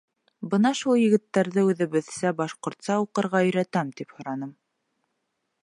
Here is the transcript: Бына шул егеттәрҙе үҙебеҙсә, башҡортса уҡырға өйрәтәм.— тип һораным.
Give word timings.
Бына 0.53 0.69
шул 0.79 0.95
егеттәрҙе 0.99 1.65
үҙебеҙсә, 1.73 2.31
башҡортса 2.41 2.97
уҡырға 3.03 3.43
өйрәтәм.— 3.51 3.93
тип 4.01 4.17
һораным. 4.17 4.51